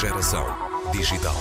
Geração 0.00 0.46
Digital. 0.92 1.36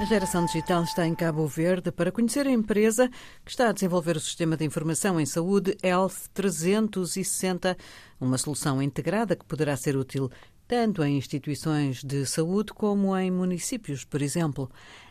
A 0.00 0.04
geração 0.06 0.46
digital 0.46 0.82
está 0.82 1.06
em 1.06 1.14
Cabo 1.14 1.46
Verde 1.46 1.92
para 1.92 2.10
conhecer 2.10 2.46
a 2.46 2.50
empresa 2.50 3.10
que 3.44 3.50
está 3.50 3.68
a 3.68 3.72
desenvolver 3.72 4.16
o 4.16 4.20
sistema 4.20 4.56
de 4.56 4.64
informação 4.64 5.20
em 5.20 5.26
saúde 5.26 5.76
Health 5.82 6.30
360, 6.32 7.76
uma 8.18 8.38
solução 8.38 8.80
integrada 8.80 9.36
que 9.36 9.44
poderá 9.44 9.76
ser 9.76 9.94
útil 9.94 10.30
tanto 10.66 11.04
em 11.04 11.18
instituições 11.18 12.02
de 12.02 12.24
saúde 12.24 12.72
como 12.72 13.14
em 13.14 13.30
municípios, 13.30 14.02
por 14.02 14.22
exemplo. 14.22 14.70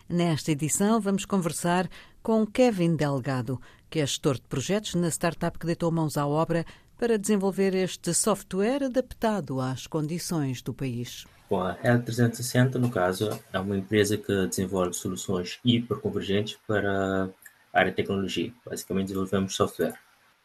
Nesta 0.09 0.53
edição, 0.53 0.99
vamos 0.99 1.23
conversar 1.23 1.87
com 2.23 2.47
Kevin 2.47 2.95
Delgado, 2.95 3.61
que 3.91 3.99
é 3.99 4.07
gestor 4.07 4.37
de 4.37 4.47
projetos 4.47 4.95
na 4.95 5.09
startup 5.09 5.59
que 5.59 5.67
deitou 5.67 5.91
mãos 5.91 6.17
à 6.17 6.25
obra 6.25 6.65
para 6.97 7.19
desenvolver 7.19 7.75
este 7.75 8.11
software 8.11 8.85
adaptado 8.85 9.61
às 9.61 9.85
condições 9.85 10.63
do 10.63 10.73
país. 10.73 11.27
Bom, 11.53 11.61
a 11.61 11.77
Health 11.83 12.05
360, 12.05 12.79
no 12.79 12.89
caso, 12.89 13.29
é 13.53 13.59
uma 13.59 13.77
empresa 13.77 14.17
que 14.17 14.47
desenvolve 14.47 14.95
soluções 14.95 15.59
hiperconvergentes 15.63 16.57
para 16.65 17.29
a 17.71 17.79
área 17.79 17.91
de 17.91 17.95
tecnologia. 17.95 18.51
Basicamente, 18.65 19.09
desenvolvemos 19.09 19.55
software. 19.55 19.93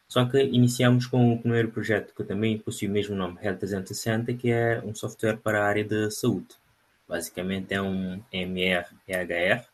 Só 0.07 0.23
que 0.25 0.39
iniciamos 0.39 1.07
com 1.07 1.33
o 1.33 1.39
primeiro 1.39 1.71
projeto 1.71 2.13
que 2.13 2.23
também 2.23 2.59
possui 2.59 2.87
o 2.87 2.91
mesmo 2.91 3.15
nome, 3.15 3.39
Health 3.41 3.57
360, 3.57 4.35
que 4.35 4.51
é 4.51 4.83
um 4.85 4.93
software 4.93 5.37
para 5.37 5.63
a 5.63 5.67
área 5.67 5.83
de 5.83 6.11
saúde. 6.11 6.49
Basicamente 7.07 7.73
é 7.73 7.81
um 7.81 8.21
MR-EHR, 8.31 9.65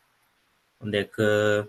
onde 0.80 0.96
é 0.96 1.04
que 1.04 1.68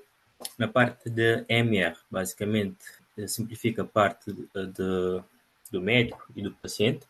na 0.58 0.70
parte 0.70 1.10
de 1.10 1.44
MR, 1.50 1.98
basicamente 2.10 2.86
simplifica 3.28 3.82
a 3.82 3.86
parte 3.86 4.32
de, 4.32 4.44
de, 4.46 5.22
do 5.70 5.82
médico 5.82 6.26
e 6.34 6.42
do 6.42 6.54
paciente, 6.54 7.06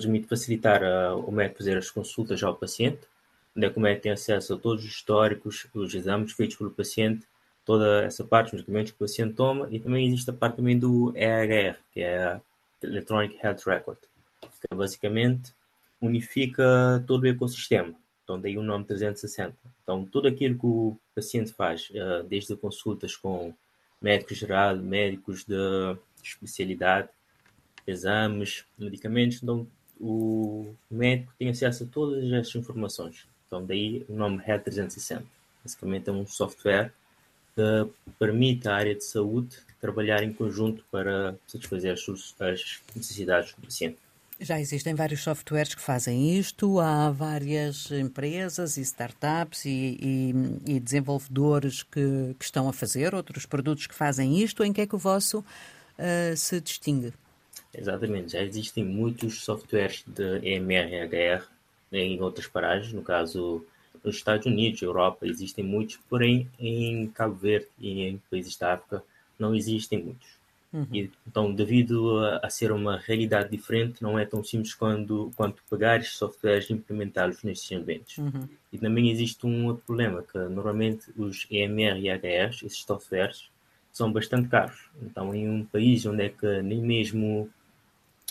permite 0.00 0.26
facilitar 0.26 0.82
uh, 0.82 1.18
o 1.18 1.32
médico 1.32 1.58
fazer 1.58 1.76
as 1.76 1.90
consultas 1.90 2.42
ao 2.42 2.54
paciente, 2.54 3.00
onde 3.56 3.66
é 3.66 3.70
que 3.70 3.78
o 3.78 3.80
médico 3.80 4.02
tem 4.02 4.12
acesso 4.12 4.54
a 4.54 4.58
todos 4.58 4.84
os 4.84 4.90
históricos, 4.90 5.66
os 5.74 5.94
exames 5.94 6.32
feitos 6.32 6.56
pelo 6.56 6.70
paciente, 6.70 7.26
toda 7.64 8.04
essa 8.04 8.22
parte, 8.24 8.50
dos 8.50 8.60
medicamentos 8.60 8.92
que 8.92 8.96
o 8.96 9.06
paciente 9.06 9.34
toma, 9.34 9.68
e 9.70 9.80
também 9.80 10.06
existe 10.06 10.30
a 10.30 10.32
parte 10.32 10.56
também 10.56 10.78
do 10.78 11.12
EHR, 11.16 11.76
que 11.92 12.00
é 12.00 12.40
Electronic 12.82 13.36
Health 13.42 13.62
Record, 13.66 13.98
que 14.40 14.74
basicamente 14.74 15.52
unifica 16.00 17.02
todo 17.06 17.24
o 17.24 17.26
ecossistema. 17.26 17.94
Então, 18.22 18.40
daí 18.40 18.58
o 18.58 18.62
nome 18.62 18.84
360. 18.84 19.54
Então, 19.82 20.04
tudo 20.04 20.28
aquilo 20.28 20.58
que 20.58 20.66
o 20.66 20.96
paciente 21.14 21.52
faz, 21.52 21.88
uh, 21.90 22.22
desde 22.24 22.54
consultas 22.56 23.16
com 23.16 23.54
médico 24.00 24.34
geral, 24.34 24.76
médicos 24.76 25.44
de 25.44 25.96
especialidade, 26.22 27.08
exames, 27.86 28.64
medicamentos, 28.78 29.42
então 29.42 29.66
o 30.00 30.74
médico 30.90 31.32
tem 31.38 31.48
acesso 31.48 31.84
a 31.84 31.86
todas 31.86 32.24
essas 32.32 32.54
informações. 32.54 33.26
Então, 33.46 33.64
daí 33.64 34.04
o 34.08 34.14
nome 34.14 34.42
Health 34.46 34.64
360. 34.64 35.24
Basicamente 35.64 36.08
é 36.08 36.12
um 36.12 36.26
software 36.26 36.92
que 37.54 37.90
permite 38.18 38.68
à 38.68 38.74
área 38.74 38.94
de 38.94 39.04
saúde 39.04 39.56
trabalhar 39.80 40.22
em 40.22 40.32
conjunto 40.32 40.84
para 40.90 41.36
satisfazer 41.46 41.94
as 41.94 42.80
necessidades 42.94 43.54
do 43.54 43.62
paciente. 43.62 43.98
Já 44.38 44.60
existem 44.60 44.94
vários 44.94 45.22
softwares 45.22 45.74
que 45.74 45.80
fazem 45.80 46.38
isto, 46.38 46.78
há 46.78 47.10
várias 47.10 47.90
empresas 47.90 48.76
e 48.76 48.82
startups 48.82 49.64
e, 49.64 49.96
e, 49.98 50.74
e 50.74 50.80
desenvolvedores 50.80 51.82
que, 51.82 52.34
que, 52.38 52.44
estão 52.44 52.68
a 52.68 52.72
fazer, 52.72 53.14
outros 53.14 53.46
produtos 53.46 53.86
que 53.86 53.94
fazem 53.94 54.38
isto. 54.38 54.62
Em 54.62 54.74
que 54.74 54.82
é 54.82 54.86
que 54.86 54.94
o 54.94 54.98
vosso 54.98 55.38
uh, 55.38 56.36
se 56.36 56.60
distingue? 56.60 57.14
Exatamente, 57.76 58.32
já 58.32 58.42
existem 58.42 58.84
muitos 58.84 59.44
softwares 59.44 60.04
de 60.06 60.38
EMR-HR 60.38 61.46
em 61.92 62.20
outras 62.20 62.46
paragens, 62.46 62.92
no 62.92 63.02
caso 63.02 63.64
nos 64.02 64.16
Estados 64.16 64.46
Unidos, 64.46 64.82
Europa, 64.82 65.26
existem 65.26 65.64
muitos, 65.64 65.98
porém 66.08 66.48
em 66.58 67.08
Cabo 67.08 67.34
Verde 67.34 67.66
e 67.78 68.02
em 68.02 68.22
países 68.30 68.56
da 68.56 68.74
África 68.74 69.02
não 69.38 69.54
existem 69.54 70.02
muitos. 70.02 70.36
Uhum. 70.72 70.86
E, 70.92 71.10
então, 71.26 71.52
devido 71.52 72.18
a, 72.18 72.40
a, 72.44 72.50
ser 72.50 72.70
uma 72.70 72.98
realidade 72.98 73.50
diferente, 73.50 74.02
não 74.02 74.18
é 74.18 74.24
tão 74.24 74.44
simples 74.44 74.74
quando, 74.74 75.32
quanto 75.36 75.62
pegar 75.70 75.98
estes 75.98 76.18
softwares 76.18 76.68
e 76.68 76.74
implementá-los 76.74 77.42
nestes 77.42 77.76
ambientes. 77.76 78.18
Uhum. 78.18 78.48
E 78.72 78.78
também 78.78 79.10
existe 79.10 79.46
um 79.46 79.66
outro 79.66 79.82
problema, 79.86 80.22
que 80.22 80.38
normalmente 80.38 81.10
os 81.16 81.46
EMR 81.50 81.98
e 81.98 82.10
HRs, 82.10 82.62
esses 82.62 82.82
softwares, 82.82 83.48
são 83.92 84.12
bastante 84.12 84.48
caros. 84.48 84.88
Então, 85.02 85.34
em 85.34 85.48
um 85.48 85.64
país 85.64 86.04
onde 86.04 86.24
é 86.24 86.28
que 86.28 86.62
nem 86.62 86.80
mesmo 86.80 87.48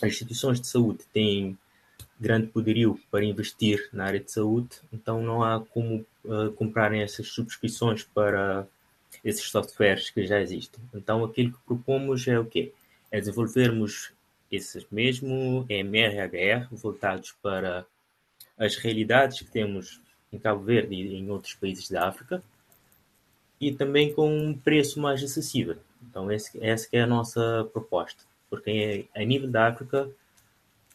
as 0.02 0.10
instituições 0.10 0.60
de 0.60 0.68
saúde 0.68 1.04
têm 1.14 1.58
grande 2.20 2.48
poderio 2.48 3.00
para 3.12 3.26
investir 3.26 3.90
na 3.92 4.06
área 4.06 4.20
de 4.20 4.32
saúde, 4.32 4.70
então 4.92 5.22
não 5.22 5.44
há 5.44 5.60
como 5.60 6.06
uh, 6.24 6.52
comprarem 6.54 7.02
essas 7.02 7.28
subscrições 7.28 8.04
para 8.04 8.68
esses 9.24 9.50
softwares 9.50 10.10
que 10.10 10.26
já 10.26 10.42
existem. 10.42 10.80
Então 10.94 11.24
aquilo 11.24 11.52
que 11.52 11.60
propomos 11.66 12.28
é 12.28 12.40
o 12.40 12.46
quê? 12.46 12.72
É 13.12 13.20
desenvolvermos 13.20 14.14
esses 14.52 14.86
mesmo 14.92 15.66
MRHR 15.70 16.68
voltados 16.72 17.34
para 17.42 17.86
as 18.58 18.76
realidades 18.78 19.40
que 19.40 19.52
temos 19.52 20.02
em 20.32 20.40
Cabo 20.40 20.64
Verde 20.64 20.96
e 20.96 21.16
em 21.16 21.30
outros 21.30 21.54
países 21.54 21.90
da 21.90 22.08
África 22.08 22.44
e 23.60 23.74
também 23.74 24.14
com 24.14 24.30
um 24.30 24.54
preço 24.58 25.00
mais 25.00 25.24
acessível. 25.24 25.78
Então 26.10 26.32
esse, 26.32 26.58
essa 26.64 26.88
é 26.92 27.02
a 27.02 27.08
nossa 27.08 27.68
proposta, 27.74 28.24
porque 28.56 29.08
a 29.16 29.24
nível 29.24 29.50
da 29.50 29.68
África 29.68 30.10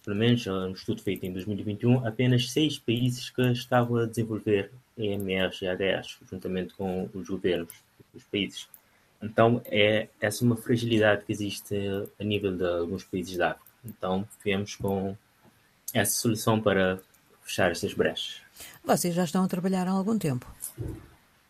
pelo 0.04 0.16
menos 0.16 0.46
um 0.46 0.72
estudo 0.72 1.02
feito 1.02 1.24
em 1.26 1.32
2021, 1.32 2.06
apenas 2.06 2.50
seis 2.50 2.78
países 2.78 3.30
que 3.30 3.42
estavam 3.52 3.98
a 3.98 4.06
desenvolver 4.06 4.70
EMRs 4.96 5.62
e 5.62 5.66
ADRs, 5.66 6.18
juntamente 6.30 6.74
com 6.74 7.08
os 7.12 7.28
governos 7.28 7.72
dos 8.12 8.24
países. 8.24 8.68
Então, 9.22 9.60
é 9.66 10.08
essa 10.20 10.42
é 10.42 10.46
uma 10.46 10.56
fragilidade 10.56 11.24
que 11.24 11.32
existe 11.32 11.76
a 12.18 12.24
nível 12.24 12.56
de 12.56 12.64
alguns 12.64 13.04
países 13.04 13.36
da 13.36 13.50
África. 13.50 13.70
Então, 13.84 14.26
viemos 14.42 14.74
com 14.76 15.16
essa 15.92 16.20
solução 16.20 16.60
para 16.60 16.98
fechar 17.42 17.70
essas 17.70 17.92
brechas. 17.92 18.40
Vocês 18.82 19.14
já 19.14 19.24
estão 19.24 19.44
a 19.44 19.48
trabalhar 19.48 19.86
há 19.86 19.90
algum 19.90 20.18
tempo? 20.18 20.46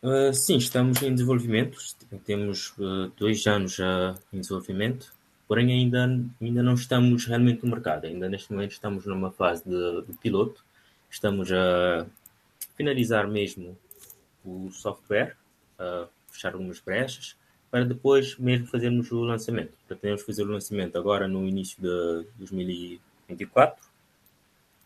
Uh, 0.03 0.32
sim, 0.32 0.56
estamos 0.56 1.00
em 1.03 1.15
desenvolvimento. 1.15 1.78
Temos 2.25 2.70
uh, 2.78 3.12
dois 3.16 3.47
anos 3.47 3.76
já 3.76 4.16
em 4.32 4.41
desenvolvimento 4.41 5.12
porém 5.50 5.72
ainda, 5.72 6.05
ainda 6.41 6.62
não 6.62 6.75
estamos 6.75 7.27
realmente 7.27 7.65
no 7.65 7.72
mercado. 7.72 8.05
Ainda 8.05 8.28
neste 8.28 8.53
momento 8.53 8.71
estamos 8.71 9.05
numa 9.05 9.33
fase 9.33 9.69
de, 9.69 10.03
de 10.03 10.16
piloto, 10.19 10.65
estamos 11.11 11.50
a 11.50 12.06
finalizar 12.77 13.27
mesmo 13.27 13.77
o 14.44 14.71
software, 14.71 15.37
fechar 16.28 16.53
algumas 16.53 16.78
brechas, 16.78 17.37
para 17.69 17.84
depois 17.84 18.38
mesmo 18.38 18.69
fazermos 18.69 19.11
o 19.11 19.25
lançamento. 19.25 19.72
Pretendemos 19.88 20.22
fazer 20.22 20.44
o 20.44 20.53
lançamento 20.53 20.97
agora 20.97 21.27
no 21.27 21.44
início 21.44 21.82
de 21.82 22.28
2024. 22.38 23.84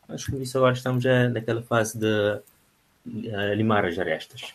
Mas 0.08 0.24
como 0.24 0.38
disse 0.38 0.56
agora, 0.56 0.72
estamos 0.72 1.04
naquela 1.30 1.62
fase 1.62 1.98
de 1.98 2.40
limar 3.54 3.84
as 3.84 3.98
arestas. 3.98 4.54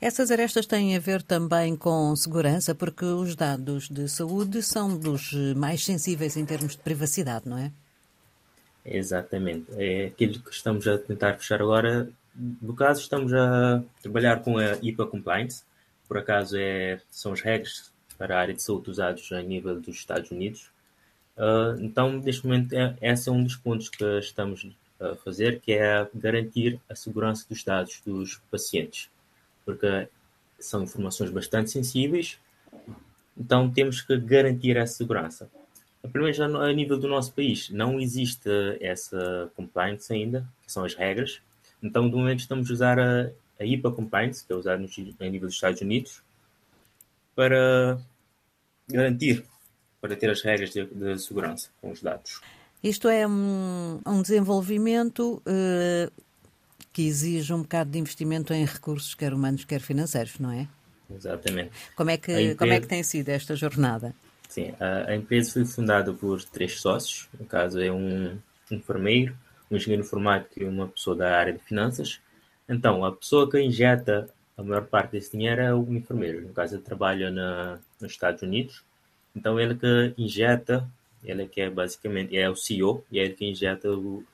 Essas 0.00 0.30
arestas 0.30 0.66
têm 0.66 0.94
a 0.94 1.00
ver 1.00 1.22
também 1.22 1.74
com 1.74 2.14
segurança, 2.14 2.74
porque 2.74 3.04
os 3.04 3.34
dados 3.34 3.88
de 3.88 4.08
saúde 4.08 4.62
são 4.62 4.98
dos 4.98 5.32
mais 5.56 5.84
sensíveis 5.84 6.36
em 6.36 6.44
termos 6.44 6.72
de 6.72 6.78
privacidade, 6.78 7.48
não 7.48 7.56
é? 7.56 7.72
Exatamente. 8.84 9.66
É 9.72 10.06
aquilo 10.06 10.40
que 10.40 10.50
estamos 10.50 10.86
a 10.86 10.98
tentar 10.98 11.34
fechar 11.34 11.60
agora. 11.60 12.08
No 12.60 12.74
caso, 12.74 13.00
estamos 13.00 13.32
a 13.32 13.82
trabalhar 14.02 14.42
com 14.42 14.58
a 14.58 14.76
IPA 14.82 15.06
Compliance. 15.06 15.64
Por 16.06 16.18
acaso, 16.18 16.56
é, 16.58 17.00
são 17.10 17.32
as 17.32 17.40
regras 17.40 17.90
para 18.18 18.36
a 18.36 18.40
área 18.40 18.54
de 18.54 18.62
saúde 18.62 18.90
usados 18.90 19.32
a 19.32 19.42
nível 19.42 19.80
dos 19.80 19.96
Estados 19.96 20.30
Unidos. 20.30 20.70
Uh, 21.36 21.80
então, 21.80 22.12
neste 22.12 22.46
momento, 22.46 22.72
é, 22.74 22.96
esse 23.00 23.28
é 23.28 23.32
um 23.32 23.42
dos 23.42 23.56
pontos 23.56 23.88
que 23.88 24.04
estamos 24.18 24.66
a 25.00 25.16
fazer, 25.16 25.60
que 25.60 25.72
é 25.72 26.08
garantir 26.14 26.80
a 26.88 26.94
segurança 26.94 27.44
dos 27.48 27.64
dados 27.64 28.00
dos 28.06 28.40
pacientes 28.50 29.10
porque 29.66 30.08
são 30.58 30.84
informações 30.84 31.30
bastante 31.30 31.70
sensíveis, 31.70 32.38
então 33.36 33.70
temos 33.70 34.00
que 34.00 34.16
garantir 34.16 34.76
essa 34.76 34.94
segurança. 34.94 35.50
Pelo 36.12 36.24
menos 36.24 36.40
a 36.40 36.72
nível 36.72 36.98
do 36.98 37.08
nosso 37.08 37.32
país, 37.32 37.68
não 37.68 38.00
existe 38.00 38.48
essa 38.80 39.50
compliance 39.56 40.10
ainda, 40.12 40.46
que 40.64 40.72
são 40.72 40.84
as 40.84 40.94
regras. 40.94 41.42
Então, 41.82 42.08
do 42.08 42.16
momento, 42.16 42.38
estamos 42.38 42.70
a 42.70 42.72
usar 42.72 42.98
a, 42.98 43.30
a 43.58 43.64
IPA 43.64 43.90
compliance, 43.90 44.46
que 44.46 44.52
é 44.52 44.56
usada 44.56 44.82
a 44.82 45.24
nível 45.28 45.48
dos 45.48 45.54
Estados 45.54 45.80
Unidos, 45.80 46.22
para 47.34 47.98
garantir, 48.88 49.44
para 50.00 50.14
ter 50.14 50.30
as 50.30 50.42
regras 50.42 50.70
de, 50.70 50.86
de 50.86 51.18
segurança 51.18 51.70
com 51.80 51.90
os 51.90 52.00
dados. 52.00 52.40
Isto 52.82 53.08
é 53.08 53.26
um, 53.26 54.00
um 54.06 54.22
desenvolvimento 54.22 55.42
uh, 55.44 56.12
que 56.96 57.06
exige 57.06 57.52
um 57.52 57.60
bocado 57.60 57.90
de 57.90 57.98
investimento 57.98 58.54
em 58.54 58.64
recursos, 58.64 59.14
quer 59.14 59.34
humanos, 59.34 59.66
quer 59.66 59.80
financeiros, 59.80 60.38
não 60.38 60.50
é? 60.50 60.66
Exatamente. 61.14 61.70
Como 61.94 62.08
é 62.08 62.16
que, 62.16 62.32
empresa... 62.32 62.54
como 62.56 62.72
é 62.72 62.80
que 62.80 62.86
tem 62.86 63.02
sido 63.02 63.28
esta 63.28 63.54
jornada? 63.54 64.14
Sim, 64.48 64.72
a, 64.80 65.10
a, 65.10 65.14
empresa 65.14 65.52
foi 65.52 65.66
fundada 65.66 66.10
por 66.14 66.42
três 66.44 66.80
sócios, 66.80 67.28
no 67.38 67.44
caso 67.44 67.78
é 67.82 67.92
um 67.92 68.38
enfermeiro, 68.70 69.36
um 69.70 69.76
engenheiro 69.76 70.06
informático 70.06 70.58
e 70.58 70.64
uma 70.64 70.88
pessoa 70.88 71.14
da 71.14 71.36
área 71.36 71.52
de 71.52 71.58
finanças. 71.58 72.18
Então, 72.66 73.04
a 73.04 73.12
pessoa 73.12 73.50
que 73.50 73.60
injeta 73.60 74.30
a 74.56 74.62
maior 74.62 74.86
parte 74.86 75.12
desse 75.12 75.32
dinheiro 75.32 75.60
é 75.60 75.74
o 75.74 75.82
enfermeiro. 75.92 76.40
No 76.46 76.54
caso, 76.54 76.76
ele 76.76 76.82
trabalha 76.82 77.30
na, 77.30 77.78
nos 78.00 78.12
Estados 78.12 78.40
Unidos. 78.40 78.82
Então, 79.36 79.60
ele 79.60 79.74
que 79.74 80.14
injeta, 80.16 80.88
ele 81.22 81.46
que 81.46 81.60
é 81.60 81.68
basicamente 81.68 82.38
é 82.38 82.48
o 82.48 82.56
CEO 82.56 83.04
e 83.12 83.18
é 83.18 83.24
ele 83.24 83.34
que 83.34 83.44
injeta 83.44 83.90
o, 83.90 84.24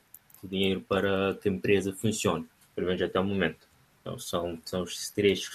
o 0.41 0.47
dinheiro 0.47 0.79
para 0.79 1.37
que 1.41 1.49
a 1.49 1.51
empresa 1.51 1.91
funcione, 1.91 2.47
pelo 2.75 2.87
menos 2.87 3.01
até 3.01 3.19
o 3.19 3.23
momento. 3.23 3.67
Então, 4.01 4.19
são, 4.19 4.59
são 4.65 4.83
os 4.83 5.09
três 5.11 5.49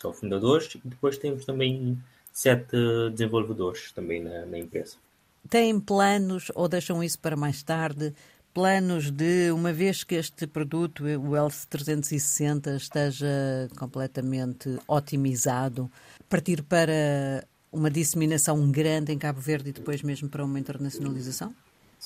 cofundadores 0.00 0.74
e 0.74 0.80
depois 0.84 1.18
temos 1.18 1.44
também 1.44 1.98
sete 2.32 2.76
desenvolvedores 3.12 3.92
também 3.92 4.22
na, 4.22 4.46
na 4.46 4.58
empresa. 4.58 4.96
Têm 5.48 5.78
planos 5.80 6.50
ou 6.54 6.68
deixam 6.68 7.02
isso 7.02 7.18
para 7.18 7.36
mais 7.36 7.62
tarde? 7.62 8.14
Planos 8.54 9.10
de, 9.10 9.50
uma 9.52 9.72
vez 9.72 10.04
que 10.04 10.14
este 10.14 10.46
produto, 10.46 11.04
o 11.04 11.36
Health 11.36 11.66
360, 11.68 12.76
esteja 12.76 13.68
completamente 13.78 14.78
otimizado, 14.88 15.90
partir 16.28 16.62
para 16.62 17.46
uma 17.70 17.90
disseminação 17.90 18.70
grande 18.70 19.12
em 19.12 19.18
Cabo 19.18 19.40
Verde 19.40 19.70
e 19.70 19.72
depois 19.72 20.02
mesmo 20.02 20.28
para 20.28 20.44
uma 20.44 20.58
internacionalização? 20.58 21.54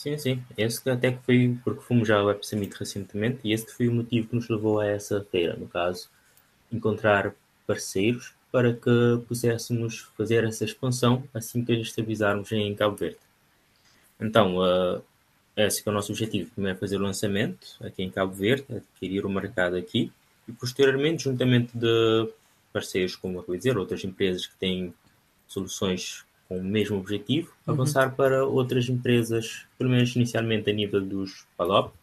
Sim, 0.03 0.19
sim. 0.19 0.43
Esse 0.59 0.91
até 0.91 1.13
que 1.13 1.23
foi 1.23 1.57
porque 1.63 1.81
fomos 1.81 2.09
já 2.09 2.19
ao 2.19 2.27
Web 2.27 2.45
Summit 2.45 2.75
recentemente 2.77 3.39
e 3.45 3.53
esse 3.53 3.73
foi 3.73 3.87
o 3.87 3.95
motivo 3.95 4.27
que 4.27 4.35
nos 4.35 4.49
levou 4.49 4.81
a 4.81 4.87
essa 4.89 5.25
feira, 5.31 5.55
no 5.55 5.69
caso, 5.69 6.11
encontrar 6.73 7.33
parceiros 7.69 8.35
para 8.51 8.75
que 8.75 8.91
pudéssemos 9.29 10.01
fazer 10.17 10.43
essa 10.43 10.65
expansão 10.65 11.23
assim 11.33 11.65
que 11.65 11.73
estabilizarmos 11.75 12.51
em 12.51 12.75
Cabo 12.75 12.97
Verde. 12.97 13.21
Então, 14.19 14.57
uh, 14.57 15.01
esse 15.57 15.87
é 15.87 15.91
o 15.91 15.95
nosso 15.95 16.11
objetivo. 16.11 16.51
Primeiro 16.51 16.81
fazer 16.81 16.97
o 16.97 17.03
lançamento 17.03 17.77
aqui 17.81 18.03
em 18.03 18.11
Cabo 18.11 18.33
Verde, 18.33 18.67
adquirir 18.75 19.25
o 19.25 19.31
mercado 19.31 19.77
aqui 19.77 20.11
e 20.49 20.53
posteriormente, 20.53 21.23
juntamente 21.23 21.79
de 21.79 22.29
parceiros, 22.73 23.15
como 23.15 23.39
eu 23.39 23.43
vou 23.45 23.57
dizer, 23.57 23.79
outras 23.79 24.03
empresas 24.03 24.49
que 24.49 24.57
têm 24.57 24.93
soluções 25.47 26.25
com 26.53 26.59
o 26.59 26.63
mesmo 26.63 26.99
objetivo, 26.99 27.51
uhum. 27.67 27.75
avançar 27.75 28.15
para 28.15 28.45
outras 28.45 28.89
empresas, 28.89 29.65
pelo 29.79 29.91
menos 29.91 30.15
inicialmente 30.15 30.69
a 30.69 30.73
nível 30.73 31.01
dos 31.01 31.47
PALOP, 31.57 31.95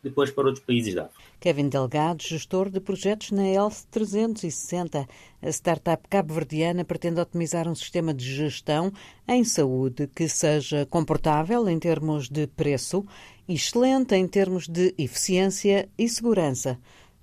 depois 0.00 0.30
para 0.30 0.46
outros 0.46 0.64
países 0.64 0.94
da 0.94 1.06
África. 1.06 1.22
Kevin 1.40 1.68
Delgado, 1.68 2.22
gestor 2.22 2.70
de 2.70 2.78
projetos 2.78 3.32
na 3.32 3.44
Health 3.44 3.84
360. 3.90 5.08
A 5.42 5.48
startup 5.48 6.06
cabo-verdiana 6.08 6.84
pretende 6.84 7.20
otimizar 7.20 7.66
um 7.66 7.74
sistema 7.74 8.14
de 8.14 8.24
gestão 8.24 8.92
em 9.26 9.42
saúde 9.42 10.08
que 10.14 10.28
seja 10.28 10.86
confortável 10.86 11.68
em 11.68 11.78
termos 11.78 12.28
de 12.28 12.46
preço 12.46 13.04
excelente 13.48 14.14
em 14.14 14.28
termos 14.28 14.68
de 14.68 14.94
eficiência 14.98 15.88
e 15.98 16.08
segurança, 16.08 16.78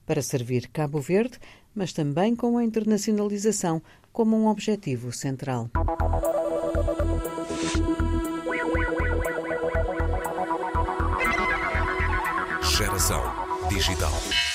para 0.05 0.21
servir 0.21 0.67
Cabo 0.69 0.99
Verde, 0.99 1.39
mas 1.73 1.93
também 1.93 2.35
com 2.35 2.57
a 2.57 2.63
internacionalização 2.63 3.81
como 4.15 4.37
um 4.37 4.47
objetivo 4.47 5.11
central. 5.11 5.69
Digital. 13.69 14.54